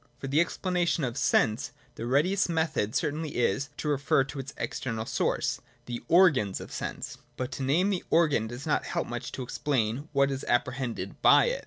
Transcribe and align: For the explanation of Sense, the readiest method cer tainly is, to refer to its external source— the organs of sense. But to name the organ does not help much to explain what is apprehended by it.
For 0.17 0.25
the 0.27 0.41
explanation 0.41 1.03
of 1.03 1.15
Sense, 1.15 1.73
the 1.93 2.07
readiest 2.07 2.49
method 2.49 2.95
cer 2.95 3.11
tainly 3.11 3.33
is, 3.33 3.69
to 3.77 3.87
refer 3.87 4.23
to 4.23 4.39
its 4.39 4.51
external 4.57 5.05
source— 5.05 5.59
the 5.85 6.01
organs 6.07 6.59
of 6.59 6.71
sense. 6.71 7.19
But 7.37 7.51
to 7.51 7.61
name 7.63 7.91
the 7.91 8.03
organ 8.09 8.47
does 8.47 8.65
not 8.65 8.85
help 8.85 9.05
much 9.05 9.31
to 9.33 9.43
explain 9.43 10.09
what 10.11 10.31
is 10.31 10.43
apprehended 10.45 11.21
by 11.21 11.45
it. 11.49 11.59